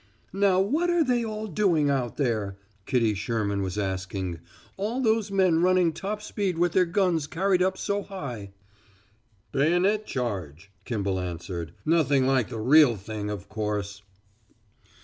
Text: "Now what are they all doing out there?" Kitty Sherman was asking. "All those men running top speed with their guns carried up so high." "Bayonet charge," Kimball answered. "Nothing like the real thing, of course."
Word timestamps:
"Now 0.33 0.59
what 0.59 0.89
are 0.89 1.03
they 1.03 1.23
all 1.23 1.45
doing 1.45 1.91
out 1.91 2.17
there?" 2.17 2.57
Kitty 2.87 3.13
Sherman 3.13 3.61
was 3.61 3.77
asking. 3.77 4.39
"All 4.75 4.99
those 4.99 5.29
men 5.29 5.61
running 5.61 5.93
top 5.93 6.23
speed 6.23 6.57
with 6.57 6.71
their 6.71 6.87
guns 6.87 7.27
carried 7.27 7.61
up 7.61 7.77
so 7.77 8.01
high." 8.01 8.49
"Bayonet 9.51 10.07
charge," 10.07 10.71
Kimball 10.85 11.19
answered. 11.19 11.73
"Nothing 11.85 12.25
like 12.25 12.49
the 12.49 12.57
real 12.59 12.95
thing, 12.95 13.29
of 13.29 13.47
course." 13.47 14.01